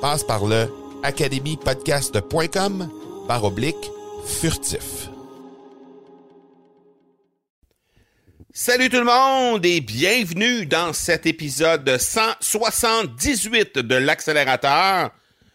Passe 0.00 0.24
par 0.24 0.46
le 0.46 0.66
academypodcast.com 1.02 2.88
par 3.28 3.44
oblique 3.44 3.90
furtif. 4.26 5.10
Salut 8.50 8.88
tout 8.88 8.96
le 8.96 9.04
monde 9.04 9.64
et 9.66 9.82
bienvenue 9.82 10.64
dans 10.64 10.94
cet 10.94 11.26
épisode 11.26 11.98
178 11.98 13.78
de 13.78 13.94
l'accélérateur, 13.94 15.10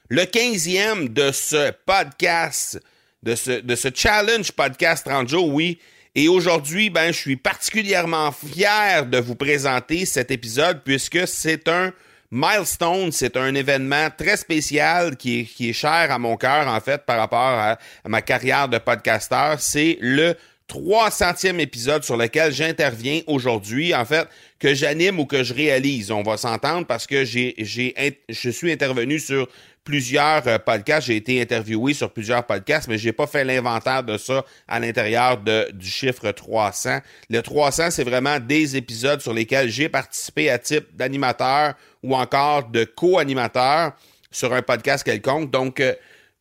le 0.10 0.22
15e 0.22 1.12
de 1.12 1.32
ce 1.32 1.72
podcast, 1.88 2.80
de 3.24 3.34
ce, 3.34 3.90
challenge 3.96 4.52
podcast 4.52 5.08
30 5.08 5.28
jours, 5.28 5.50
oui. 5.50 5.80
Et 6.14 6.28
aujourd'hui, 6.28 6.92
ben, 6.92 7.12
je 7.12 7.18
suis 7.18 7.36
particulièrement 7.36 8.32
fier 8.32 9.08
de 9.08 9.18
vous 9.18 9.36
présenter 9.36 10.06
cet 10.06 10.30
épisode 10.30 10.82
puisque 10.84 11.28
c'est 11.28 11.68
un 11.68 11.92
milestone, 12.32 13.12
c'est 13.12 13.38
un 13.38 13.54
événement 13.56 14.10
très 14.16 14.38
spécial 14.38 15.16
qui 15.16 15.50
est, 15.60 15.74
cher 15.74 16.12
à 16.12 16.20
mon 16.20 16.38
cœur, 16.38 16.68
en 16.68 16.80
fait, 16.80 17.06
par 17.06 17.18
rapport 17.18 17.40
à, 17.40 17.72
à 18.04 18.10
ma 18.10 18.22
carrière 18.22 18.68
de 18.68 18.78
podcasteur. 18.78 19.60
C'est 19.60 19.98
le 20.02 20.36
300e 20.70 21.60
épisode 21.60 22.04
sur 22.04 22.18
lequel 22.18 22.52
j'interviens 22.52 23.22
aujourd'hui, 23.28 23.94
en 23.94 24.06
fait, 24.06 24.28
que 24.60 24.74
j'anime 24.74 25.20
ou 25.20 25.26
que 25.26 25.44
je 25.44 25.54
réalise. 25.54 26.12
On 26.12 26.24
va 26.24 26.38
s'entendre 26.38 26.88
parce 26.88 27.06
que 27.06 27.24
j'ai, 27.24 27.54
j'ai, 27.58 27.94
je 28.30 28.50
suis 28.50 28.72
intervenu 28.72 29.20
sur 29.20 29.48
plusieurs 29.86 30.46
euh, 30.48 30.58
podcasts, 30.58 31.08
j'ai 31.08 31.16
été 31.16 31.40
interviewé 31.40 31.94
sur 31.94 32.12
plusieurs 32.12 32.44
podcasts, 32.46 32.88
mais 32.88 32.98
j'ai 32.98 33.14
pas 33.14 33.28
fait 33.28 33.46
l'inventaire 33.46 34.04
de 34.04 34.18
ça 34.18 34.44
à 34.68 34.80
l'intérieur 34.80 35.38
de, 35.38 35.70
du 35.72 35.88
chiffre 35.88 36.32
300. 36.32 37.00
Le 37.30 37.42
300, 37.42 37.92
c'est 37.92 38.04
vraiment 38.04 38.40
des 38.40 38.76
épisodes 38.76 39.22
sur 39.22 39.34
lesquels 39.34 39.70
j'ai 39.70 39.88
participé 39.88 40.50
à 40.50 40.58
type 40.58 40.88
d'animateur 40.96 41.76
ou 42.02 42.16
encore 42.16 42.68
de 42.70 42.84
co-animateur 42.84 43.94
sur 44.32 44.52
un 44.54 44.64
podcast 44.64 45.04
quelconque. 45.04 45.52
Donc, 45.52 45.80
euh, 45.80 45.94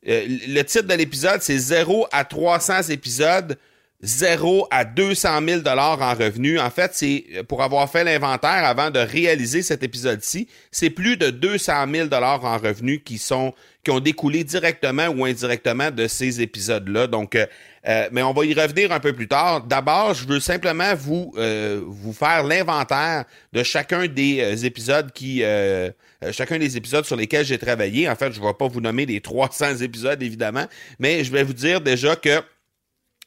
euh, 0.09 0.25
le 0.49 0.63
titre 0.63 0.87
de 0.87 0.95
l'épisode, 0.95 1.43
c'est 1.43 1.59
0 1.59 2.07
à 2.13 2.25
300 2.25 2.89
épisodes 2.89 3.59
0 4.03 4.69
à 4.71 4.85
200 4.85 5.41
000 5.47 5.61
dollars 5.63 6.01
en 6.03 6.15
revenus. 6.15 6.61
En 6.61 6.71
fait, 6.71 6.91
c'est 6.95 7.25
pour 7.49 7.63
avoir 7.63 7.91
fait 7.91 8.05
l'inventaire 8.05 8.65
avant 8.65 8.91
de 8.91 8.99
réaliser 8.99 9.63
cet 9.63 9.83
épisode-ci, 9.83 10.49
c'est 10.71 10.91
plus 10.91 11.17
de 11.17 11.31
200 11.31 11.87
000 11.91 12.09
dollars 12.09 12.45
en 12.45 12.59
revenus 12.59 13.01
qui 13.05 13.19
sont 13.19 13.55
qui 13.85 13.91
ont 13.91 14.01
découlé 14.01 14.45
directement 14.45 15.09
ou 15.09 15.25
indirectement 15.27 15.91
de 15.91 16.09
ces 16.09 16.41
épisodes-là. 16.41 17.07
Donc, 17.07 17.35
euh, 17.35 17.47
euh, 17.87 18.09
mais 18.13 18.23
on 18.23 18.33
va 18.33 18.45
y 18.47 18.55
revenir 18.55 18.91
un 18.93 19.01
peu 19.01 19.13
plus 19.13 19.29
tard. 19.29 19.63
D'abord, 19.63 20.15
je 20.15 20.27
veux 20.27 20.41
simplement 20.41 20.95
vous 20.95 21.33
euh, 21.37 21.83
vous 21.87 22.15
faire 22.15 22.45
l'inventaire 22.45 23.25
de 23.53 23.63
chacun 23.63 24.07
des 24.07 24.41
euh, 24.41 24.57
épisodes 24.65 25.13
qui 25.13 25.43
euh, 25.45 25.91
chacun 26.33 26.59
des 26.59 26.79
épisodes 26.79 27.05
sur 27.05 27.17
lesquels 27.17 27.45
j'ai 27.45 27.59
travaillé. 27.59 28.09
En 28.09 28.17
fait, 28.17 28.33
je 28.33 28.41
ne 28.41 28.47
vais 28.47 28.55
pas 28.55 28.69
vous 28.69 28.81
nommer 28.81 29.05
les 29.05 29.21
300 29.21 29.77
épisodes 29.77 30.23
évidemment, 30.23 30.65
mais 30.99 31.23
je 31.23 31.31
vais 31.31 31.43
vous 31.43 31.53
dire 31.53 31.81
déjà 31.83 32.17
que 32.17 32.41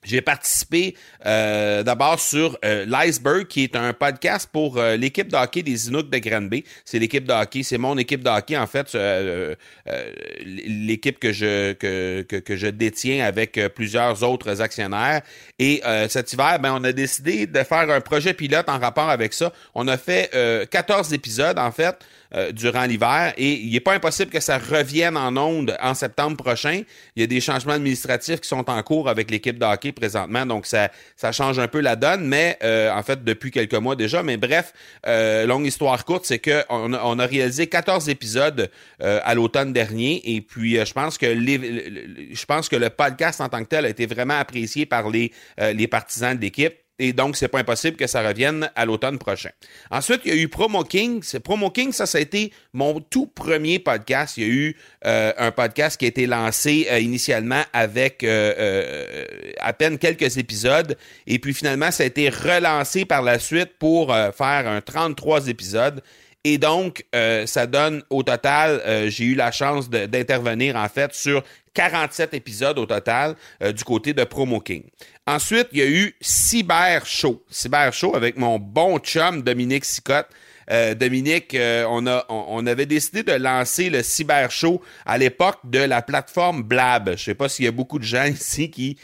j'ai 0.08 0.22
participé 0.22 0.96
euh, 1.26 1.84
d'abord 1.84 2.20
sur 2.20 2.58
euh, 2.64 2.86
l'Iceberg, 2.86 3.48
qui 3.48 3.64
est 3.64 3.76
un 3.76 3.94
podcast 3.94 4.50
pour 4.52 4.78
euh, 4.78 4.96
l'équipe 4.96 5.28
de 5.28 5.36
hockey 5.36 5.64
des 5.64 5.90
Inuks 5.90 6.10
de 6.10 6.18
Granby. 6.18 6.64
C'est 6.86 7.00
l'équipe 7.00 7.26
de 7.26 7.34
hockey, 7.34 7.64
c'est 7.64 7.78
mon 7.78 7.98
équipe 7.98 8.24
de 8.24 8.30
hockey, 8.30 8.58
en 8.58 8.68
fait, 8.68 8.96
euh, 8.96 9.56
euh, 9.88 10.12
l'équipe 10.46 11.20
que 11.20 11.34
je, 11.34 11.74
que, 11.74 12.22
que, 12.22 12.38
que, 12.38 12.56
je 12.56 12.68
détiens 12.68 13.26
avec 13.26 13.60
plusieurs 13.76 14.24
autres 14.24 14.62
actionnaires. 14.62 15.22
Et 15.60 15.82
cet 16.10 16.34
hiver, 16.34 16.60
ben, 16.60 16.74
on 16.80 16.84
a 16.84 16.92
décidé 16.92 17.46
de 17.48 17.64
faire 17.64 17.90
un 17.90 18.02
projet 18.02 18.34
pilote 18.34 18.70
en 18.70 18.80
rapport 18.80 19.10
avec 19.10 19.34
ça. 19.34 19.52
On 19.76 19.88
a 19.88 19.98
fait 19.98 20.32
14 20.70 21.14
épisodes, 21.14 21.60
en 21.60 21.72
fait. 21.72 21.98
Euh, 22.36 22.52
durant 22.52 22.84
l'hiver 22.84 23.34
et 23.38 23.54
il 23.54 23.72
n'est 23.72 23.80
pas 23.80 23.94
impossible 23.94 24.30
que 24.30 24.42
ça 24.42 24.58
revienne 24.58 25.16
en 25.16 25.38
onde 25.38 25.78
en 25.82 25.94
septembre 25.94 26.36
prochain. 26.36 26.82
Il 27.16 27.22
y 27.22 27.24
a 27.24 27.28
des 27.28 27.40
changements 27.40 27.74
administratifs 27.74 28.42
qui 28.42 28.50
sont 28.50 28.70
en 28.70 28.84
cours 28.84 29.08
avec 29.08 29.32
l'équipe 29.32 29.58
de 29.58 29.64
hockey 29.64 29.94
présentement, 29.94 30.46
donc 30.46 30.66
ça, 30.66 30.90
ça 31.16 31.32
change 31.32 31.58
un 31.58 31.70
peu 31.70 31.80
la 31.80 31.96
donne, 31.96 32.28
mais 32.28 32.58
euh, 32.64 32.92
en 32.92 33.02
fait 33.02 33.24
depuis 33.24 33.50
quelques 33.50 33.76
mois 33.76 33.96
déjà. 33.96 34.24
Mais 34.24 34.36
bref, 34.36 34.74
euh, 35.06 35.46
longue 35.46 35.66
histoire 35.66 36.04
courte, 36.04 36.26
c'est 36.26 36.40
que 36.40 36.66
on, 36.70 36.94
on, 36.94 37.18
a 37.18 37.26
réalisé 37.26 37.68
14 37.68 38.10
épisodes 38.10 38.70
euh, 39.02 39.22
à 39.24 39.34
l'automne 39.34 39.72
dernier 39.72 40.22
et 40.36 40.42
puis 40.42 40.86
je 40.86 40.94
pense 40.94 41.18
que 41.18 41.28
les, 41.28 42.34
je 42.34 42.46
pense 42.46 42.68
que 42.68 42.76
le 42.76 42.90
podcast 42.90 43.40
en 43.40 43.48
tant 43.48 43.64
que 43.64 43.70
tel 43.70 43.86
a 43.86 43.90
été 43.90 44.06
vraiment 44.06 44.38
apprécié 44.38 44.86
par 44.86 45.10
les, 45.10 45.32
les 45.58 45.88
partisans 45.88 46.36
de 46.36 46.42
l'équipe. 46.42 46.76
Et 47.00 47.14
donc, 47.14 47.38
c'est 47.38 47.48
pas 47.48 47.60
impossible 47.60 47.96
que 47.96 48.08
ça 48.08 48.28
revienne 48.28 48.72
à 48.76 48.86
l'automne 48.86 49.20
prochain. 49.20 49.52
Ensuite, 49.92 50.22
il 50.26 50.34
y 50.34 50.38
a 50.38 50.42
eu 50.42 50.48
Promo 50.48 50.84
King. 50.84 51.24
Promo 51.44 51.70
King, 51.70 51.92
ça, 51.92 52.08
ça 52.08 52.18
a 52.18 52.22
été 52.22 52.52
mon 52.74 53.00
tout 53.00 53.28
premier 53.28 53.78
podcast. 53.78 54.38
Il 54.38 54.44
y 54.44 54.46
a 54.46 54.50
eu 54.50 54.78
euh, 55.06 55.32
un 55.38 55.52
podcast 55.52 55.98
qui 55.98 56.06
a 56.06 56.08
été 56.08 56.26
lancé 56.26 56.88
euh, 56.90 57.00
initialement 57.00 57.62
avec 57.72 58.24
euh, 58.24 58.54
euh 58.58 59.26
à 59.60 59.74
peine 59.74 59.98
quelques 59.98 60.38
épisodes. 60.38 60.98
Et 61.28 61.40
puis 61.40 61.54
finalement, 61.54 61.92
ça 61.92 62.04
a 62.04 62.06
été 62.06 62.30
relancé 62.30 63.06
par 63.06 63.22
la 63.22 63.38
suite 63.38 63.78
pour 63.78 64.14
euh, 64.14 64.32
faire 64.32 64.68
un 64.68 64.82
33 64.82 65.50
épisodes. 65.50 66.02
Et 66.44 66.58
donc, 66.58 67.04
euh, 67.14 67.46
ça 67.46 67.68
donne 67.68 68.04
au 68.10 68.24
total, 68.24 68.82
euh, 68.86 69.10
j'ai 69.10 69.26
eu 69.26 69.36
la 69.36 69.52
chance 69.52 69.90
d'intervenir 69.90 70.78
en 70.78 70.88
fait 70.88 71.14
sur 71.14 71.44
47 71.78 72.34
épisodes 72.34 72.80
au 72.80 72.88
total 72.88 73.36
euh, 73.62 73.72
du 73.72 73.84
côté 73.84 74.12
de 74.12 74.24
Promo 74.24 74.60
King. 74.60 74.82
Ensuite, 75.28 75.68
il 75.74 75.78
y 75.78 75.82
a 75.84 75.88
eu 75.88 76.16
Cyber 76.20 77.06
Show. 77.06 77.44
Cyber 77.52 77.94
Show 77.94 78.16
avec 78.16 78.36
mon 78.36 78.58
bon 78.58 78.98
chum 78.98 79.44
Dominique 79.44 79.86
Sicotte. 79.86 80.26
Euh, 80.72 80.96
Dominique, 80.96 81.54
euh, 81.54 81.86
on, 81.88 82.08
a, 82.08 82.26
on, 82.30 82.66
avait 82.66 82.88
décidé 82.88 83.22
de 83.22 83.32
lancer 83.32 83.92
le 83.92 84.02
Cyber 84.02 84.50
Show 84.50 84.82
à 85.06 85.20
l'époque 85.20 85.60
de 85.66 85.78
la 85.78 86.02
plateforme 86.02 86.64
Blab. 86.64 87.12
Je 87.16 87.24
sais 87.26 87.36
pas 87.36 87.48
s'il 87.48 87.66
y 87.66 87.68
a 87.68 87.72
beaucoup 87.72 88.00
de 88.00 88.04
gens 88.04 88.26
ici 88.34 88.72
qui, 88.72 88.98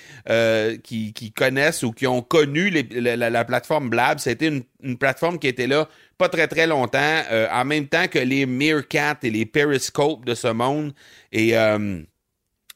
qui, 0.84 1.32
connaissent 1.32 1.84
ou 1.84 1.92
qui 1.92 2.08
ont 2.08 2.24
connu 2.24 2.72
la, 2.72 3.30
la, 3.30 3.46
plateforme 3.46 3.90
Blab. 3.90 4.18
C'était 4.18 4.48
une, 4.82 4.98
plateforme 4.98 5.38
qui 5.38 5.48
était 5.48 5.68
là 5.68 5.88
pas 6.18 6.28
très 6.28 6.48
très 6.48 6.68
longtemps, 6.68 7.22
en 7.52 7.66
même 7.66 7.88
temps 7.88 8.08
que 8.08 8.20
les 8.20 8.46
Meerkat 8.46 9.20
et 9.24 9.30
les 9.30 9.46
Periscope 9.46 10.26
de 10.26 10.34
ce 10.36 10.48
monde. 10.48 10.94
Et 11.32 11.56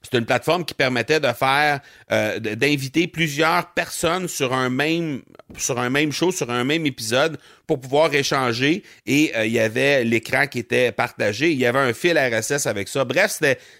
c'est 0.01 0.17
une 0.17 0.25
plateforme 0.25 0.63
qui 0.63 0.73
permettait 0.73 1.19
de 1.19 1.27
faire, 1.33 1.81
euh, 2.11 2.39
d'inviter 2.39 3.07
plusieurs 3.07 3.73
personnes 3.73 4.27
sur 4.27 4.53
un 4.53 4.69
même, 4.69 5.21
sur 5.57 5.79
un 5.79 5.89
même 5.89 6.11
show, 6.11 6.31
sur 6.31 6.49
un 6.49 6.63
même 6.63 6.85
épisode 6.85 7.37
pour 7.67 7.81
pouvoir 7.81 8.13
échanger 8.13 8.83
et 9.05 9.33
euh, 9.35 9.45
il 9.45 9.51
y 9.51 9.59
avait 9.59 10.05
l'écran 10.05 10.47
qui 10.47 10.59
était 10.59 10.93
partagé. 10.93 11.51
Il 11.51 11.57
y 11.57 11.65
avait 11.65 11.79
un 11.79 11.93
fil 11.93 12.17
RSS 12.17 12.65
avec 12.65 12.87
ça. 12.87 13.03
Bref, 13.03 13.31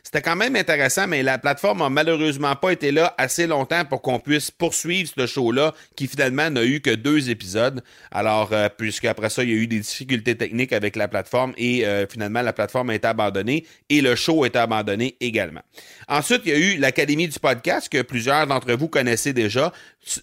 c'était, 0.03 0.21
quand 0.21 0.35
même 0.35 0.55
intéressant, 0.57 1.07
mais 1.07 1.23
la 1.23 1.37
plateforme 1.37 1.81
a 1.81 1.89
malheureusement 1.89 2.55
pas 2.55 2.71
été 2.71 2.91
là 2.91 3.15
assez 3.17 3.47
longtemps 3.47 3.85
pour 3.85 4.01
qu'on 4.01 4.19
puisse 4.19 4.51
poursuivre 4.51 5.09
ce 5.17 5.25
show-là 5.25 5.73
qui 5.95 6.07
finalement 6.07 6.49
n'a 6.49 6.65
eu 6.65 6.81
que 6.81 6.93
deux 6.93 7.29
épisodes. 7.29 7.81
Alors, 8.11 8.49
euh, 8.51 8.67
puisqu'après 8.67 9.29
ça, 9.29 9.43
il 9.43 9.49
y 9.49 9.53
a 9.53 9.55
eu 9.55 9.67
des 9.67 9.79
difficultés 9.79 10.35
techniques 10.35 10.73
avec 10.73 10.97
la 10.97 11.07
plateforme 11.07 11.53
et 11.57 11.85
euh, 11.85 12.05
finalement, 12.07 12.41
la 12.41 12.53
plateforme 12.53 12.89
a 12.89 12.95
été 12.95 13.07
abandonnée 13.07 13.65
et 13.89 14.01
le 14.01 14.15
show 14.15 14.43
a 14.43 14.47
été 14.47 14.59
abandonné 14.59 15.15
également. 15.21 15.61
Ensuite, 16.09 16.41
il 16.45 16.51
y 16.51 16.55
a 16.55 16.57
eu 16.57 16.77
l'Académie 16.77 17.29
du 17.29 17.39
podcast 17.39 17.87
que 17.89 18.01
plusieurs 18.01 18.47
d'entre 18.47 18.73
vous 18.73 18.89
connaissez 18.89 19.31
déjà. 19.31 19.71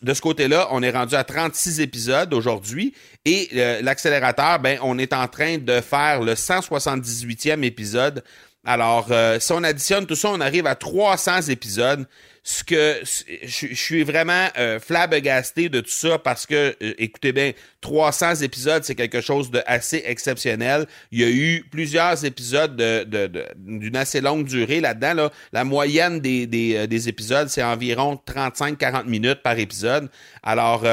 De 0.02 0.14
ce 0.14 0.20
côté-là, 0.20 0.68
on 0.70 0.82
est 0.82 0.90
rendu 0.90 1.14
à 1.14 1.24
36 1.50 1.80
épisodes 1.80 2.32
aujourd'hui 2.32 2.94
et 3.24 3.50
l'accélérateur, 3.82 4.58
ben, 4.60 4.78
on 4.82 4.98
est 4.98 5.12
en 5.12 5.28
train 5.28 5.58
de 5.58 5.80
faire 5.80 6.22
le 6.22 6.34
178e 6.34 7.62
épisode. 7.62 8.22
Alors, 8.66 9.08
euh, 9.10 9.38
si 9.40 9.52
on 9.52 9.62
additionne 9.62 10.06
tout 10.06 10.14
ça, 10.14 10.30
on 10.30 10.40
arrive 10.40 10.66
à 10.66 10.74
300 10.74 11.42
épisodes. 11.48 12.06
Ce 12.42 12.64
que 12.64 13.00
je, 13.02 13.74
suis 13.74 14.02
vraiment 14.04 14.48
euh, 14.58 14.78
de 14.78 15.80
tout 15.80 15.90
ça 15.90 16.18
parce 16.18 16.46
que, 16.46 16.76
euh, 16.82 16.94
écoutez 16.98 17.32
bien, 17.32 17.52
300 17.82 18.36
épisodes, 18.36 18.84
c'est 18.84 18.94
quelque 18.94 19.20
chose 19.20 19.50
de 19.50 19.62
assez 19.66 20.02
exceptionnel. 20.06 20.86
Il 21.10 21.20
y 21.20 21.24
a 21.24 21.28
eu 21.28 21.64
plusieurs 21.70 22.24
épisodes 22.24 22.76
d'une 22.76 23.90
de, 23.90 23.96
assez 23.98 24.20
longue 24.22 24.44
durée 24.44 24.80
là-dedans. 24.80 25.14
Là. 25.14 25.32
La 25.52 25.64
moyenne 25.64 26.20
des, 26.20 26.46
des 26.46 27.08
épisodes, 27.08 27.48
c'est 27.48 27.62
environ 27.62 28.18
35-40 28.26 29.06
minutes 29.06 29.42
par 29.42 29.58
épisode. 29.58 30.08
Alors, 30.42 30.84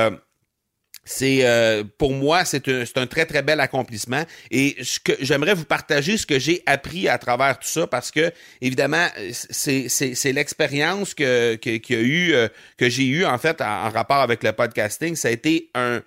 c'est 1.03 1.45
euh, 1.45 1.83
pour 1.98 2.13
moi 2.13 2.45
c'est 2.45 2.68
un, 2.68 2.83
un, 2.95 3.07
très 3.07 3.25
très 3.25 3.42
bel 3.42 3.59
accomplissement. 3.59 4.24
Et 4.51 4.77
j'aimerais 5.19 5.53
vous 5.53 5.65
partager 5.65 6.18
ce 6.18 6.25
que 6.25 6.39
j'ai 6.39 6.62
appris 6.65 7.07
à 7.07 7.18
travers 7.18 7.57
tout 7.57 7.68
ça 7.68 7.88
parce 7.88 8.12
que 8.12 8.31
évidemment 8.62 9.07
c'est 9.31 10.33
l'expérience 10.33 11.13
que, 11.13 11.56
que 11.56 11.69
y 11.69 11.95
a 11.95 12.01
eu 12.01 12.33
euh, 12.33 12.48
que 12.77 12.89
j'ai 12.89 13.06
eu 13.06 13.25
en 13.25 13.38
fait 13.38 13.62
en, 13.62 13.89
rapport 13.89 14.21
avec 14.21 14.44
le 14.44 14.51
podcasting. 14.51 15.15
Ça 15.15 15.30
a 15.30 15.31
été 15.31 15.69
un 15.74 16.01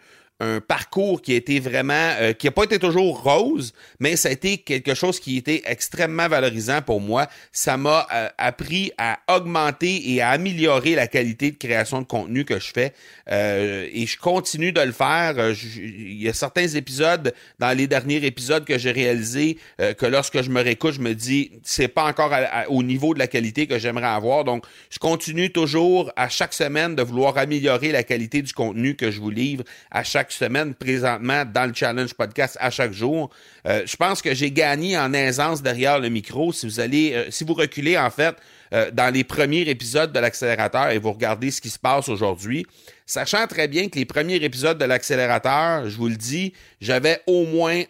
un 0.44 0.60
parcours 0.60 1.22
qui 1.22 1.32
a 1.32 1.36
été 1.36 1.60
vraiment, 1.60 2.12
euh, 2.20 2.32
qui 2.32 2.46
n'a 2.46 2.52
pas 2.52 2.64
été 2.64 2.78
toujours 2.78 3.22
rose, 3.22 3.72
mais 4.00 4.16
ça 4.16 4.28
a 4.28 4.32
été 4.32 4.58
quelque 4.58 4.94
chose 4.94 5.20
qui 5.20 5.36
était 5.36 5.62
extrêmement 5.66 6.28
valorisant 6.28 6.82
pour 6.82 7.00
moi. 7.00 7.28
Ça 7.52 7.76
m'a 7.76 8.06
euh, 8.12 8.28
appris 8.38 8.92
à 8.98 9.18
augmenter 9.28 10.12
et 10.12 10.20
à 10.20 10.30
améliorer 10.30 10.94
la 10.94 11.06
qualité 11.06 11.50
de 11.50 11.56
création 11.56 12.00
de 12.00 12.06
contenu 12.06 12.44
que 12.44 12.58
je 12.58 12.72
fais. 12.72 12.92
Euh, 13.30 13.88
et 13.92 14.06
je 14.06 14.18
continue 14.18 14.72
de 14.72 14.80
le 14.80 14.92
faire. 14.92 15.34
il 15.76 16.22
y 16.22 16.28
a 16.28 16.32
certains 16.32 16.68
épisodes, 16.68 17.32
dans 17.58 17.76
les 17.76 17.86
derniers 17.86 18.24
épisodes 18.24 18.64
que 18.64 18.78
j'ai 18.78 18.90
réalisés, 18.90 19.58
que 19.78 20.06
lorsque 20.06 20.42
je 20.42 20.50
me 20.50 20.60
réécoute, 20.60 20.94
je 20.94 21.00
me 21.00 21.14
dis, 21.14 21.52
c'est 21.62 21.88
pas 21.88 22.04
encore 22.04 22.32
au 22.68 22.82
niveau 22.82 23.14
de 23.14 23.18
la 23.18 23.26
qualité 23.26 23.66
que 23.66 23.78
j'aimerais 23.78 24.06
avoir. 24.06 24.44
Donc, 24.44 24.64
je 24.90 24.98
continue 24.98 25.50
toujours 25.50 26.12
à 26.16 26.28
chaque 26.28 26.52
semaine 26.52 26.94
de 26.94 27.02
vouloir 27.02 27.38
améliorer 27.38 27.92
la 27.92 28.02
qualité 28.02 28.42
du 28.42 28.52
contenu 28.52 28.94
que 28.94 29.10
je 29.10 29.20
vous 29.20 29.30
livre 29.30 29.64
à 29.90 30.04
chaque 30.04 30.32
semaine 30.34 30.74
présentement 30.74 31.44
dans 31.44 31.66
le 31.66 31.74
Challenge 31.74 32.12
Podcast 32.14 32.56
à 32.60 32.70
chaque 32.70 32.92
jour. 32.92 33.30
Euh, 33.66 33.82
je 33.86 33.96
pense 33.96 34.20
que 34.20 34.34
j'ai 34.34 34.50
gagné 34.50 34.98
en 34.98 35.12
aisance 35.12 35.62
derrière 35.62 35.98
le 35.98 36.08
micro. 36.08 36.52
Si 36.52 36.66
vous 36.66 36.80
allez, 36.80 37.12
euh, 37.14 37.30
si 37.30 37.44
vous 37.44 37.54
reculez 37.54 37.96
en 37.96 38.10
fait 38.10 38.36
euh, 38.72 38.90
dans 38.90 39.12
les 39.12 39.24
premiers 39.24 39.62
épisodes 39.62 40.12
de 40.12 40.18
l'accélérateur 40.18 40.90
et 40.90 40.98
vous 40.98 41.12
regardez 41.12 41.50
ce 41.50 41.60
qui 41.60 41.70
se 41.70 41.78
passe 41.78 42.08
aujourd'hui, 42.08 42.66
sachant 43.06 43.46
très 43.46 43.68
bien 43.68 43.88
que 43.88 43.98
les 43.98 44.04
premiers 44.04 44.36
épisodes 44.36 44.78
de 44.78 44.84
l'accélérateur, 44.84 45.88
je 45.88 45.96
vous 45.96 46.08
le 46.08 46.16
dis, 46.16 46.52
j'avais 46.80 47.20
au 47.26 47.46
moins 47.46 47.82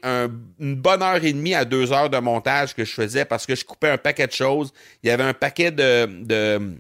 une 0.60 0.74
bonne 0.76 1.02
heure 1.02 1.24
et 1.24 1.32
demie 1.32 1.54
à 1.54 1.64
deux 1.64 1.92
heures 1.92 2.10
de 2.10 2.18
montage 2.18 2.74
que 2.74 2.84
je 2.84 2.92
faisais 2.92 3.24
parce 3.24 3.46
que 3.46 3.54
je 3.54 3.64
coupais 3.64 3.90
un 3.90 3.98
paquet 3.98 4.26
de 4.26 4.32
choses. 4.32 4.72
Il 5.02 5.08
y 5.08 5.10
avait 5.10 5.24
un 5.24 5.34
paquet 5.34 5.70
de, 5.70 6.06
de 6.24 6.78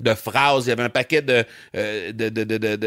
de 0.00 0.14
phrases, 0.14 0.66
il 0.66 0.70
y 0.70 0.72
avait 0.72 0.82
un 0.82 0.90
paquet 0.90 1.22
de, 1.22 1.44
euh, 1.76 2.12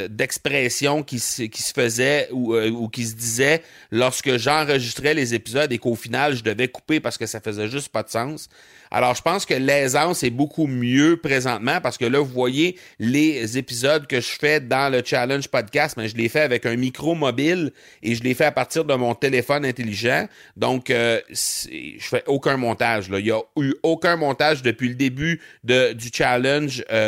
d'expressions 0.10 1.04
qui, 1.04 1.20
se, 1.20 1.44
qui 1.44 1.62
se 1.62 1.74
faisaient 1.74 2.28
ou, 2.32 2.56
euh, 2.56 2.70
ou 2.70 2.90
qui 2.90 3.06
se 3.06 3.16
disaient 3.16 3.62
lorsque 3.92 4.38
j'enregistrais 4.38 5.14
les 5.14 5.34
épisodes 5.34 5.72
et 5.72 5.78
qu'au 5.78 5.96
final 5.96 6.36
je 6.36 6.44
devais 6.44 6.68
couper 6.68 7.00
parce 7.00 7.18
que 7.18 7.26
ça 7.26 7.40
faisait 7.40 7.70
juste 7.70 7.90
pas 7.90 8.04
de 8.04 8.10
sens. 8.10 8.50
Alors, 8.96 9.16
je 9.16 9.24
pense 9.24 9.48
que 9.48 9.56
l'aisance 9.56 10.22
est 10.22 10.30
beaucoup 10.30 10.68
mieux 10.68 11.18
présentement 11.18 11.82
parce 11.82 11.98
que 11.98 12.06
là, 12.06 12.20
vous 12.20 12.32
voyez 12.32 12.78
les 13.00 13.58
épisodes 13.58 14.06
que 14.06 14.22
je 14.22 14.30
fais 14.30 14.60
dans 14.60 14.92
le 14.94 15.02
Challenge 15.04 15.48
Podcast, 15.48 15.96
mais 15.98 16.08
je 16.08 16.16
les 16.16 16.30
fais 16.30 16.42
avec 16.42 16.68
un 16.68 16.76
micro 16.76 17.16
mobile 17.16 17.72
et 18.04 18.14
je 18.14 18.22
les 18.22 18.36
fais 18.36 18.46
à 18.46 18.52
partir 18.52 18.86
de 18.86 18.94
mon 18.94 19.16
téléphone 19.16 19.66
intelligent. 19.66 20.28
Donc, 20.58 20.92
euh, 20.92 21.20
je 21.32 21.98
fais 22.02 22.24
aucun 22.28 22.56
montage. 22.56 23.10
Là. 23.10 23.18
Il 23.18 23.26
n'y 23.26 23.32
a 23.32 23.42
eu 23.58 23.74
aucun 23.82 24.16
montage 24.16 24.62
depuis 24.62 24.90
le 24.90 24.96
début 24.96 25.42
de, 25.64 25.94
du 25.94 26.10
challenge. 26.14 26.86
Euh, 26.92 27.03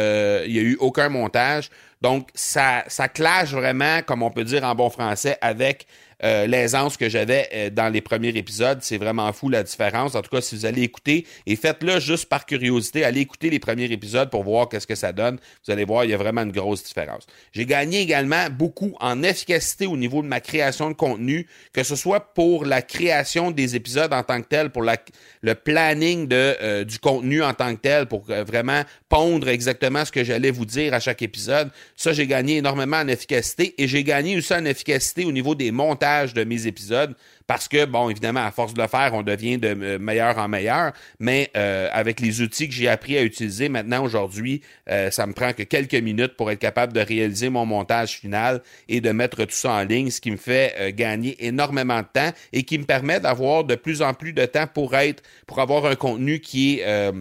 il 0.45 0.53
n'y 0.53 0.59
a 0.59 0.63
eu 0.63 0.77
aucun 0.79 1.09
montage. 1.09 1.69
Donc, 2.05 2.29
ça, 2.35 2.83
ça 2.87 3.07
clash 3.07 3.51
vraiment, 3.51 4.03
comme 4.03 4.21
on 4.21 4.29
peut 4.29 4.43
dire 4.43 4.63
en 4.63 4.75
bon 4.75 4.91
français, 4.91 5.39
avec 5.41 5.87
euh, 6.23 6.47
l'aisance 6.47 6.95
que 6.95 7.09
j'avais 7.09 7.49
euh, 7.53 7.69
dans 7.69 7.89
les 7.89 7.99
premiers 7.99 8.29
épisodes. 8.29 8.79
C'est 8.81 8.97
vraiment 8.97 9.31
fou 9.33 9.49
la 9.49 9.63
différence. 9.63 10.15
En 10.15 10.21
tout 10.21 10.29
cas, 10.29 10.39
si 10.39 10.55
vous 10.55 10.65
allez 10.65 10.83
écouter, 10.83 11.25
et 11.45 11.55
faites-le 11.55 11.99
juste 11.99 12.29
par 12.29 12.45
curiosité, 12.45 13.03
allez 13.03 13.19
écouter 13.21 13.49
les 13.49 13.59
premiers 13.59 13.91
épisodes 13.91 14.29
pour 14.29 14.43
voir 14.43 14.69
qu'est-ce 14.69 14.87
que 14.87 14.95
ça 14.95 15.11
donne. 15.11 15.39
Vous 15.65 15.73
allez 15.73 15.83
voir, 15.83 16.05
il 16.05 16.11
y 16.11 16.13
a 16.13 16.17
vraiment 16.17 16.43
une 16.43 16.53
grosse 16.53 16.83
différence. 16.83 17.27
J'ai 17.51 17.65
gagné 17.65 17.99
également 17.99 18.49
beaucoup 18.49 18.95
en 19.01 19.23
efficacité 19.23 19.87
au 19.87 19.97
niveau 19.97 20.21
de 20.21 20.27
ma 20.27 20.39
création 20.39 20.89
de 20.89 20.95
contenu, 20.95 21.47
que 21.73 21.83
ce 21.83 21.97
soit 21.97 22.33
pour 22.33 22.65
la 22.65 22.81
création 22.81 23.51
des 23.51 23.75
épisodes 23.75 24.13
en 24.13 24.23
tant 24.23 24.41
que 24.41 24.47
tel, 24.47 24.69
pour 24.69 24.83
le 24.83 25.55
planning 25.55 26.27
de, 26.27 26.55
euh, 26.61 26.83
du 26.85 26.97
contenu 26.97 27.43
en 27.43 27.53
tant 27.53 27.75
que 27.75 27.81
tel, 27.81 28.05
pour 28.05 28.23
vraiment 28.23 28.83
pondre 29.09 29.49
exactement 29.49 30.05
ce 30.05 30.13
que 30.13 30.23
j'allais 30.23 30.51
vous 30.51 30.65
dire 30.65 30.93
à 30.93 31.01
chaque 31.01 31.21
épisode. 31.21 31.69
Ça, 31.97 32.11
j'ai 32.11 32.27
gagné 32.27 32.57
énormément 32.57 32.97
en 32.97 33.07
efficacité 33.07 33.73
et 33.77 33.87
j'ai 33.87 34.03
gagné 34.03 34.35
aussi 34.35 34.53
en 34.53 34.65
efficacité 34.65 35.23
au 35.23 35.31
niveau 35.31 35.55
des 35.55 35.71
montages 35.71 36.33
de 36.33 36.43
mes 36.43 36.67
épisodes 36.67 37.15
parce 37.47 37.69
que, 37.69 37.85
bon, 37.85 38.09
évidemment, 38.09 38.45
à 38.45 38.51
force 38.51 38.73
de 38.73 38.81
le 38.81 38.87
faire, 38.87 39.13
on 39.13 39.21
devient 39.21 39.57
de 39.57 39.67
euh, 39.67 39.99
meilleur 39.99 40.37
en 40.37 40.49
meilleur, 40.49 40.91
mais 41.19 41.51
euh, 41.55 41.87
avec 41.93 42.19
les 42.19 42.41
outils 42.41 42.67
que 42.67 42.73
j'ai 42.73 42.89
appris 42.89 43.17
à 43.17 43.23
utiliser 43.23 43.69
maintenant 43.69 44.03
aujourd'hui, 44.03 44.61
euh, 44.89 45.09
ça 45.09 45.25
me 45.25 45.33
prend 45.33 45.53
que 45.53 45.63
quelques 45.63 45.95
minutes 45.95 46.35
pour 46.35 46.51
être 46.51 46.59
capable 46.59 46.91
de 46.91 46.99
réaliser 46.99 47.49
mon 47.49 47.65
montage 47.65 48.17
final 48.17 48.61
et 48.89 48.99
de 48.99 49.11
mettre 49.11 49.45
tout 49.45 49.51
ça 49.51 49.73
en 49.73 49.83
ligne, 49.83 50.09
ce 50.09 50.19
qui 50.19 50.31
me 50.31 50.37
fait 50.37 50.93
gagner 50.95 51.45
énormément 51.45 51.99
de 51.99 52.07
temps 52.11 52.31
et 52.51 52.63
qui 52.63 52.77
me 52.77 52.83
permet 52.83 53.19
d'avoir 53.19 53.63
de 53.63 53.75
plus 53.75 54.01
en 54.01 54.13
plus 54.13 54.33
de 54.33 54.45
temps 54.45 54.67
pour 54.67 54.95
être, 54.95 55.23
pour 55.47 55.59
avoir 55.59 55.85
un 55.85 55.95
contenu 55.95 56.39
qui 56.39 56.79
est 56.79 57.11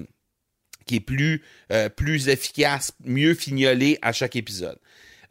qui 0.85 0.97
est 0.97 1.01
plus, 1.01 1.43
plus 1.97 2.29
efficace, 2.29 2.93
mieux 3.05 3.35
fignolé 3.35 3.99
à 4.03 4.13
chaque 4.13 4.37
épisode. 4.37 4.79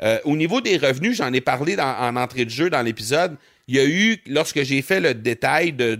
Euh, 0.02 0.20
au 0.26 0.36
niveau 0.36 0.62
des 0.62 0.78
revenus, 0.78 1.18
j'en 1.18 1.32
ai 1.34 1.42
parlé 1.42 1.78
en 1.80 2.16
entrée 2.16 2.46
de 2.46 2.50
jeu 2.50 2.70
dans 2.70 2.82
l'épisode. 2.82 3.38
Il 3.68 3.76
y 3.76 3.80
a 3.80 3.86
eu, 3.86 4.18
lorsque 4.28 4.62
j'ai 4.64 4.82
fait 4.82 5.00
le 5.00 5.14
détail 5.14 5.72
de, 5.72 5.98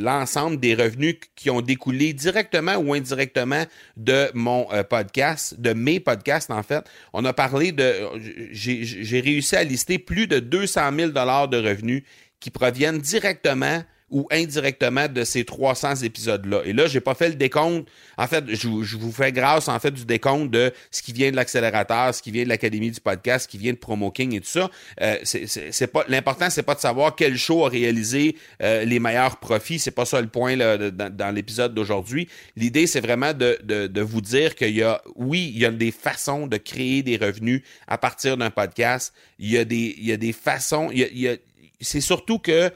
l'ensemble 0.00 0.60
des 0.60 0.74
revenus 0.76 1.16
qui 1.34 1.50
ont 1.50 1.60
découlé 1.60 2.12
directement 2.12 2.76
ou 2.76 2.94
indirectement 2.94 3.64
de 3.96 4.30
mon 4.34 4.68
euh, 4.72 4.84
podcast, 4.84 5.60
de 5.60 5.72
mes 5.72 5.98
podcasts 5.98 6.50
en 6.52 6.62
fait, 6.62 6.84
on 7.12 7.24
a 7.24 7.32
parlé 7.32 7.72
de, 7.72 7.92
j'ai 8.52 9.20
réussi 9.20 9.56
à 9.56 9.64
lister 9.64 9.98
plus 9.98 10.28
de 10.28 10.38
200 10.38 10.92
000 10.96 11.10
dollars 11.10 11.48
de 11.48 11.56
revenus 11.56 12.04
qui 12.38 12.50
proviennent 12.50 12.98
directement 12.98 13.82
ou 14.10 14.28
indirectement 14.30 15.08
de 15.08 15.24
ces 15.24 15.44
300 15.44 15.96
épisodes-là. 15.96 16.62
Et 16.64 16.72
là, 16.72 16.86
j'ai 16.86 17.00
pas 17.00 17.14
fait 17.14 17.28
le 17.28 17.34
décompte. 17.34 17.88
En 18.16 18.28
fait, 18.28 18.44
je, 18.48 18.68
vous 18.68 19.12
fais 19.12 19.32
grâce 19.32 19.68
en 19.68 19.78
fait 19.80 19.90
du 19.90 20.04
décompte 20.04 20.50
de 20.52 20.72
ce 20.92 21.02
qui 21.02 21.12
vient 21.12 21.30
de 21.32 21.36
l'accélérateur, 21.36 22.14
ce 22.14 22.22
qui 22.22 22.30
vient 22.30 22.44
de 22.44 22.48
l'académie 22.48 22.92
du 22.92 23.00
podcast, 23.00 23.44
ce 23.44 23.48
qui 23.48 23.58
vient 23.58 23.72
de 23.72 23.78
Promo 23.78 24.12
King 24.12 24.34
et 24.34 24.40
tout 24.40 24.46
ça. 24.46 24.70
Euh, 25.00 25.18
c'est 25.24 25.86
pas 25.88 26.04
l'important, 26.08 26.50
c'est 26.50 26.62
pas 26.62 26.76
de 26.76 26.80
savoir 26.80 27.16
quel 27.16 27.36
show 27.36 27.66
a 27.66 27.68
réalisé 27.68 28.36
euh, 28.62 28.84
les 28.84 29.00
meilleurs 29.00 29.38
profits. 29.38 29.80
C'est 29.80 29.90
pas 29.90 30.04
ça 30.04 30.20
le 30.20 30.28
point 30.28 30.54
là, 30.54 30.78
dans, 30.90 31.34
l'épisode 31.34 31.74
d'aujourd'hui. 31.74 32.28
L'idée, 32.54 32.86
c'est 32.86 33.00
vraiment 33.00 33.32
de, 33.32 33.58
de, 33.64 33.88
de, 33.88 34.00
vous 34.00 34.20
dire 34.20 34.54
qu'il 34.54 34.76
y 34.76 34.84
a, 34.84 35.02
oui, 35.16 35.50
il 35.52 35.60
y 35.60 35.66
a 35.66 35.70
des 35.70 35.90
façons 35.90 36.46
de 36.46 36.56
créer 36.56 37.02
des 37.02 37.16
revenus 37.16 37.62
à 37.88 37.98
partir 37.98 38.36
d'un 38.36 38.50
podcast. 38.50 39.12
Il 39.40 39.50
y 39.50 39.58
a 39.58 39.64
des, 39.64 39.96
il 39.98 40.06
y 40.06 40.12
a 40.12 40.16
des 40.16 40.32
façons. 40.32 40.90
Il 40.92 41.18
y 41.18 41.28
a, 41.28 41.36
c'est 41.80 42.00
surtout 42.00 42.38
que 42.38 42.70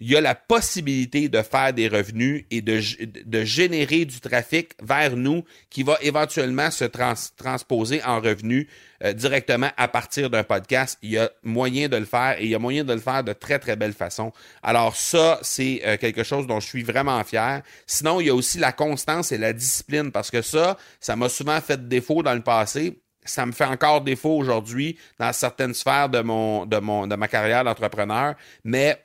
il 0.00 0.10
y 0.10 0.16
a 0.16 0.20
la 0.20 0.34
possibilité 0.34 1.28
de 1.28 1.42
faire 1.42 1.72
des 1.72 1.88
revenus 1.88 2.44
et 2.50 2.62
de, 2.62 2.80
de 3.24 3.44
générer 3.44 4.04
du 4.04 4.20
trafic 4.20 4.70
vers 4.80 5.16
nous 5.16 5.44
qui 5.70 5.82
va 5.82 5.98
éventuellement 6.00 6.70
se 6.70 6.84
transposer 6.84 8.02
en 8.04 8.20
revenus 8.20 8.68
euh, 9.04 9.12
directement 9.12 9.70
à 9.76 9.88
partir 9.88 10.30
d'un 10.30 10.44
podcast. 10.44 10.98
Il 11.02 11.10
y 11.10 11.18
a 11.18 11.30
moyen 11.42 11.88
de 11.88 11.96
le 11.96 12.04
faire 12.04 12.36
et 12.38 12.44
il 12.44 12.50
y 12.50 12.54
a 12.54 12.58
moyen 12.58 12.84
de 12.84 12.92
le 12.92 13.00
faire 13.00 13.24
de 13.24 13.32
très, 13.32 13.58
très 13.58 13.76
belle 13.76 13.92
façon. 13.92 14.32
Alors 14.62 14.94
ça, 14.94 15.40
c'est 15.42 15.82
euh, 15.84 15.96
quelque 15.96 16.22
chose 16.22 16.46
dont 16.46 16.60
je 16.60 16.66
suis 16.66 16.82
vraiment 16.84 17.22
fier. 17.24 17.62
Sinon, 17.86 18.20
il 18.20 18.28
y 18.28 18.30
a 18.30 18.34
aussi 18.34 18.58
la 18.58 18.72
constance 18.72 19.32
et 19.32 19.38
la 19.38 19.52
discipline 19.52 20.12
parce 20.12 20.30
que 20.30 20.42
ça, 20.42 20.76
ça 21.00 21.16
m'a 21.16 21.28
souvent 21.28 21.60
fait 21.60 21.88
défaut 21.88 22.22
dans 22.22 22.34
le 22.34 22.42
passé 22.42 23.00
ça 23.24 23.44
me 23.44 23.52
fait 23.52 23.66
encore 23.66 24.00
défaut 24.00 24.38
aujourd'hui 24.38 24.96
dans 25.18 25.34
certaines 25.34 25.74
sphères 25.74 26.08
de 26.08 26.20
mon 26.20 26.64
de 26.64 26.78
mon 26.78 27.06
de 27.06 27.14
ma 27.14 27.28
carrière 27.28 27.62
d'entrepreneur, 27.62 28.34
mais 28.64 28.98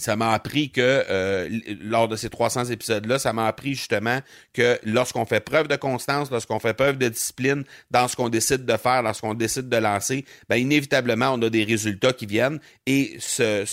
ça 0.00 0.16
m'a 0.16 0.32
appris 0.32 0.70
que 0.70 0.80
euh, 0.80 1.48
lors 1.82 2.08
de 2.08 2.16
ces 2.16 2.30
300 2.30 2.66
épisodes-là, 2.66 3.18
ça 3.18 3.32
m'a 3.32 3.46
appris 3.46 3.74
justement 3.74 4.20
que 4.52 4.78
lorsqu'on 4.82 5.26
fait 5.26 5.40
preuve 5.40 5.68
de 5.68 5.76
constance, 5.76 6.30
lorsqu'on 6.30 6.58
fait 6.58 6.74
preuve 6.74 6.98
de 6.98 7.08
discipline 7.08 7.64
dans 7.90 8.08
ce 8.08 8.16
qu'on 8.16 8.28
décide 8.28 8.64
de 8.64 8.76
faire, 8.76 9.02
lorsqu'on 9.02 9.34
décide 9.34 9.68
de 9.68 9.76
lancer, 9.76 10.24
ben 10.48 10.56
inévitablement 10.56 11.32
on 11.34 11.42
a 11.42 11.50
des 11.50 11.64
résultats 11.64 12.12
qui 12.12 12.26
viennent. 12.26 12.60
Et 12.86 13.16
ce 13.20 13.64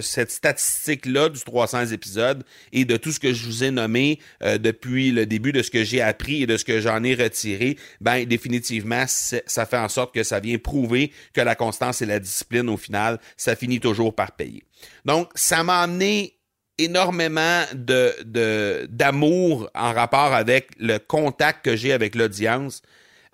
cette 0.00 0.30
statistique-là 0.30 1.28
du 1.28 1.40
300 1.40 1.86
épisodes 1.86 2.44
et 2.72 2.84
de 2.84 2.96
tout 2.96 3.12
ce 3.12 3.20
que 3.20 3.32
je 3.32 3.44
vous 3.44 3.64
ai 3.64 3.70
nommé 3.70 4.18
euh, 4.42 4.58
depuis 4.58 5.10
le 5.10 5.26
début 5.26 5.52
de 5.52 5.62
ce 5.62 5.70
que 5.70 5.84
j'ai 5.84 6.00
appris 6.00 6.42
et 6.42 6.46
de 6.46 6.56
ce 6.56 6.64
que 6.64 6.80
j'en 6.80 7.02
ai 7.02 7.14
retiré, 7.14 7.76
ben 8.00 8.24
définitivement, 8.24 9.04
ça 9.06 9.66
fait 9.66 9.76
en 9.76 9.88
sorte 9.88 10.14
que 10.14 10.22
ça 10.22 10.40
vient 10.40 10.58
prouver 10.58 11.12
que 11.32 11.40
la 11.40 11.54
constance 11.54 12.02
et 12.02 12.06
la 12.06 12.18
discipline, 12.18 12.68
au 12.68 12.76
final, 12.76 13.18
ça 13.36 13.56
finit 13.56 13.80
toujours 13.80 14.14
par 14.14 14.32
payer. 14.32 14.62
Donc, 15.04 15.30
ça 15.34 15.62
m'a 15.64 15.80
amené 15.80 16.36
énormément 16.78 17.64
de 17.74 18.86
d'amour 18.86 19.70
en 19.74 19.92
rapport 19.92 20.32
avec 20.32 20.70
le 20.78 20.98
contact 20.98 21.64
que 21.64 21.76
j'ai 21.76 21.92
avec 21.92 22.14
l'audience. 22.14 22.82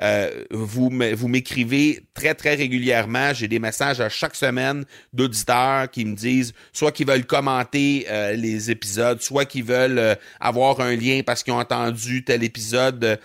Euh, 0.03 0.45
vous 0.50 0.91
m'écrivez 0.91 2.00
très, 2.15 2.35
très 2.35 2.55
régulièrement. 2.55 3.33
J'ai 3.33 3.49
des 3.49 3.59
messages 3.59 4.00
à 4.00 4.09
chaque 4.09 4.35
semaine 4.35 4.85
d'auditeurs 5.12 5.91
qui 5.91 6.05
me 6.05 6.15
disent 6.15 6.53
soit 6.73 6.93
qu'ils 6.93 7.07
veulent 7.07 7.26
commenter 7.26 8.07
euh, 8.09 8.33
les 8.33 8.71
épisodes, 8.71 9.21
soit 9.23 9.47
qu'ils 9.47 9.65
veulent 9.65 9.99
euh, 9.99 10.15
avoir 10.41 10.81
un 10.81 10.95
lien 10.95 11.23
parce 11.25 11.43
qu'ils 11.43 11.55
ont 11.55 11.61
entendu 11.61 12.25
tel 12.25 12.45
épisode 12.45 13.19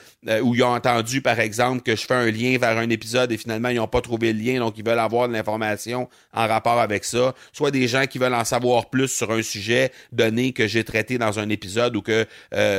ou 0.43 0.53
ils 0.55 0.63
ont 0.63 0.73
entendu, 0.73 1.21
par 1.21 1.39
exemple, 1.39 1.81
que 1.81 1.95
je 1.95 2.05
fais 2.05 2.13
un 2.13 2.29
lien 2.29 2.57
vers 2.59 2.77
un 2.77 2.89
épisode 2.89 3.31
et 3.31 3.37
finalement, 3.37 3.69
ils 3.69 3.77
n'ont 3.77 3.87
pas 3.87 4.01
trouvé 4.01 4.33
le 4.33 4.39
lien, 4.39 4.59
donc 4.59 4.77
ils 4.77 4.85
veulent 4.85 4.99
avoir 4.99 5.27
de 5.27 5.33
l'information 5.33 6.07
en 6.31 6.47
rapport 6.47 6.79
avec 6.79 7.03
ça. 7.03 7.33
Soit 7.51 7.71
des 7.71 7.87
gens 7.87 8.05
qui 8.05 8.19
veulent 8.19 8.35
en 8.35 8.45
savoir 8.45 8.89
plus 8.89 9.07
sur 9.07 9.31
un 9.31 9.41
sujet 9.41 9.91
donné 10.11 10.53
que 10.53 10.67
j'ai 10.67 10.83
traité 10.83 11.17
dans 11.17 11.39
un 11.39 11.49
épisode 11.49 11.95
ou 11.95 12.01
que 12.01 12.27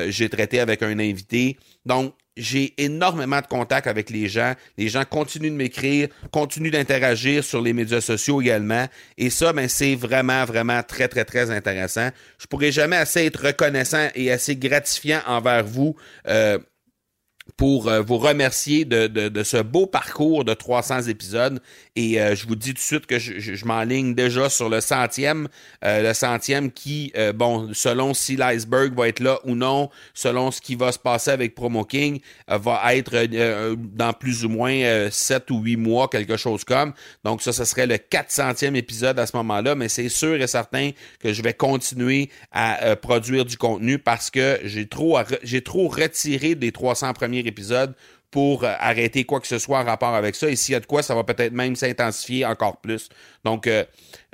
j'ai 0.08 0.28
traité 0.28 0.60
avec 0.60 0.82
un 0.82 0.98
invité. 1.00 1.58
Donc, 1.84 2.14
j'ai 2.36 2.74
énormément 2.78 3.40
de 3.40 3.46
contacts 3.46 3.86
avec 3.86 4.10
les 4.10 4.28
gens. 4.28 4.54
Les 4.78 4.88
gens 4.88 5.04
continuent 5.04 5.50
de 5.50 5.56
m'écrire, 5.56 6.08
continuent 6.30 6.70
d'interagir 6.70 7.44
sur 7.44 7.60
les 7.60 7.72
médias 7.72 8.00
sociaux 8.00 8.40
également. 8.40 8.86
Et 9.18 9.30
ça, 9.30 9.52
ben, 9.52 9.68
c'est 9.68 9.94
vraiment, 9.94 10.44
vraiment 10.44 10.82
très, 10.82 11.08
très, 11.08 11.24
très 11.24 11.50
intéressant. 11.50 12.08
Je 12.38 12.46
pourrais 12.46 12.72
jamais 12.72 12.96
assez 12.96 13.26
être 13.26 13.46
reconnaissant 13.46 14.08
et 14.14 14.30
assez 14.30 14.56
gratifiant 14.56 15.20
envers 15.26 15.64
vous. 15.64 15.94
Euh, 16.28 16.58
pour 17.56 17.88
euh, 17.88 18.00
vous 18.00 18.18
remercier 18.18 18.84
de, 18.84 19.06
de, 19.06 19.42
ce 19.42 19.56
beau 19.58 19.86
parcours 19.86 20.44
de 20.44 20.54
300 20.54 21.02
épisodes. 21.02 21.60
Et 21.96 22.20
euh, 22.20 22.34
je 22.34 22.46
vous 22.46 22.56
dis 22.56 22.70
tout 22.70 22.74
de 22.74 22.78
suite 22.78 23.06
que 23.06 23.18
je, 23.18 23.38
je, 23.38 23.64
m'enligne 23.64 24.14
déjà 24.14 24.48
sur 24.48 24.68
le 24.68 24.80
centième. 24.80 25.48
Euh, 25.84 26.02
le 26.02 26.14
centième 26.14 26.70
qui, 26.70 27.12
bon, 27.34 27.70
selon 27.72 28.14
si 28.14 28.36
l'iceberg 28.36 28.94
va 28.94 29.08
être 29.08 29.20
là 29.20 29.38
ou 29.44 29.54
non, 29.54 29.90
selon 30.14 30.50
ce 30.50 30.60
qui 30.60 30.74
va 30.74 30.92
se 30.92 30.98
passer 30.98 31.30
avec 31.30 31.54
Promo 31.54 31.84
King, 31.84 32.20
va 32.48 32.94
être 32.94 33.26
dans 33.94 34.12
plus 34.12 34.44
ou 34.44 34.48
moins 34.48 35.08
7 35.10 35.50
ou 35.50 35.60
8 35.60 35.76
mois, 35.76 36.08
quelque 36.08 36.36
chose 36.36 36.64
comme. 36.64 36.92
Donc 37.24 37.42
ça, 37.42 37.52
ce 37.52 37.64
serait 37.64 37.86
le 37.86 37.96
400e 37.96 38.74
épisode 38.74 39.18
à 39.18 39.26
ce 39.26 39.36
moment-là. 39.36 39.74
Mais 39.74 39.88
c'est 39.88 40.08
sûr 40.08 40.40
et 40.40 40.46
certain 40.46 40.90
que 41.20 41.32
je 41.32 41.42
vais 41.42 41.54
continuer 41.54 42.30
à 42.50 42.96
produire 42.96 43.44
du 43.44 43.56
contenu 43.56 43.98
parce 43.98 44.30
que 44.30 44.60
j'ai 44.64 44.86
trop, 44.86 45.18
j'ai 45.42 45.62
trop 45.62 45.88
retiré 45.88 46.54
des 46.54 46.72
300 46.72 47.12
premiers 47.12 47.31
épisode 47.38 47.94
pour 48.32 48.64
euh, 48.64 48.72
arrêter 48.80 49.24
quoi 49.24 49.40
que 49.40 49.46
ce 49.46 49.58
soit 49.58 49.78
en 49.78 49.84
rapport 49.84 50.14
avec 50.14 50.34
ça. 50.34 50.48
Et 50.50 50.56
s'il 50.56 50.72
y 50.72 50.74
a 50.74 50.80
de 50.80 50.86
quoi, 50.86 51.02
ça 51.02 51.14
va 51.14 51.22
peut-être 51.22 51.52
même 51.52 51.76
s'intensifier 51.76 52.46
encore 52.46 52.78
plus. 52.78 53.10
Donc, 53.44 53.66
euh, 53.66 53.84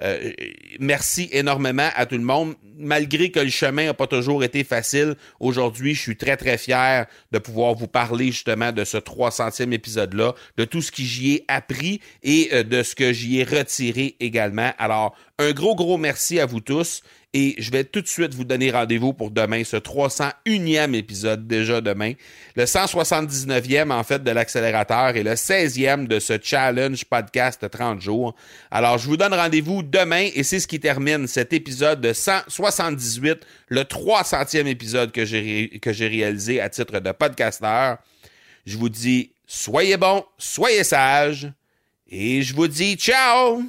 euh, 0.03 0.33
merci 0.79 1.29
énormément 1.33 1.89
à 1.97 2.07
tout 2.07 2.17
le 2.17 2.23
monde. 2.23 2.55
Malgré 2.79 3.33
que 3.33 3.41
le 3.41 3.51
chemin 3.51 3.87
n'a 3.87 3.95
pas 3.95 4.07
toujours 4.07 4.45
été 4.45 4.63
facile, 4.63 5.17
aujourd'hui, 5.41 5.97
je 5.97 6.01
suis 6.01 6.17
très, 6.17 6.37
très 6.37 6.57
fier 6.57 7.07
de 7.33 7.39
pouvoir 7.41 7.75
vous 7.75 7.89
parler 7.89 8.27
justement 8.27 8.71
de 8.71 8.85
ce 8.85 8.99
300e 8.99 9.73
épisode-là, 9.73 10.35
de 10.57 10.65
tout 10.65 10.81
ce 10.81 10.93
que 10.93 11.03
j'y 11.03 11.35
ai 11.35 11.45
appris 11.49 12.01
et 12.23 12.63
de 12.63 12.83
ce 12.85 12.95
que 12.95 13.13
j'y 13.13 13.41
ai 13.41 13.45
retiré 13.45 14.15
également. 14.21 14.71
Alors, 14.79 15.17
un 15.41 15.51
gros, 15.51 15.75
gros 15.75 15.99
merci 15.99 16.39
à 16.39 16.47
vous 16.47 16.61
tous. 16.61 17.03
Et 17.35 17.57
je 17.59 17.71
vais 17.71 17.85
tout 17.85 18.01
de 18.01 18.07
suite 18.07 18.33
vous 18.33 18.45
donner 18.45 18.71
rendez-vous 18.71 19.13
pour 19.13 19.31
demain, 19.31 19.63
ce 19.63 19.77
301e 19.77 20.95
épisode 20.95 21.47
déjà 21.47 21.83
demain. 21.83 22.15
Le 22.57 22.65
179e 22.65 23.93
en 23.93 24.03
fait 24.03 24.25
de 24.25 24.31
l'accélérateur 24.31 25.15
et 25.15 25.23
le 25.23 25.33
16e 25.33 26.07
de 26.07 26.21
ce 26.21 26.39
challenge 26.43 27.05
podcast 27.05 27.69
30 27.71 28.01
jours. 28.01 28.35
Alors 28.71 28.97
je 28.97 29.07
vous 29.07 29.19
donne 29.19 29.35
rendez-vous 29.35 29.83
demain 29.83 30.31
et 30.35 30.43
c'est 30.43 30.59
ce 30.59 30.67
qui 30.67 30.81
termine 30.81 31.27
cet 31.27 31.53
épisode 31.53 32.01
de 32.01 32.15
178, 32.15 33.45
le 33.69 33.83
300e 33.83 34.67
épisode 34.67 35.13
que 35.13 35.27
j'ai, 35.27 35.71
réalisé 35.85 36.63
à 36.63 36.71
titre 36.71 36.99
de 36.99 37.13
podcasteur. 37.13 37.99
Je 38.65 38.79
vous 38.79 38.89
dis 38.89 39.33
soyez 39.47 39.99
bons, 39.99 40.25
soyez 40.39 40.83
sages 40.83 41.53
et 42.11 42.41
je 42.41 42.55
vous 42.55 42.69
dis 42.69 42.95
ciao! 42.95 43.63